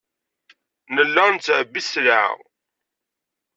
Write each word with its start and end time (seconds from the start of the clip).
Nella 0.95 1.23
nettɛebbi 1.29 1.81
sselɛa. 1.81 2.25